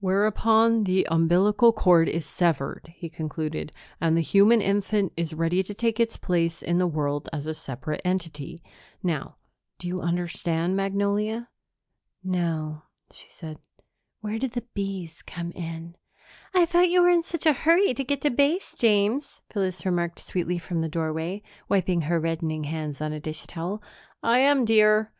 [0.00, 5.74] "Whereupon the umbilical cord is severed," he concluded, "and the human infant is ready to
[5.74, 8.62] take its place in the world as a separate entity.
[9.02, 9.36] Now
[9.78, 11.50] do you understand, Magnolia?"
[12.24, 13.58] "No," she said.
[14.22, 15.96] "Where do the bees come in?"
[16.54, 20.20] "I thought you were in such a hurry to get to Base, James," Phyllis remarked
[20.20, 23.82] sweetly from the doorway, wiping her reddening hands on a dish towel.
[24.22, 25.12] "I am, dear."